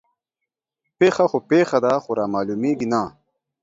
[0.97, 3.03] پيښه خو پيښه ده خو رامعلومېږي نه